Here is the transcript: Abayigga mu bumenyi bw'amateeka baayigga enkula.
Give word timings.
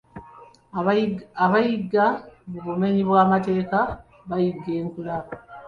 Abayigga 1.45 2.05
mu 2.49 2.59
bumenyi 2.67 3.01
bw'amateeka 3.09 3.77
baayigga 4.27 4.71
enkula. 4.81 5.15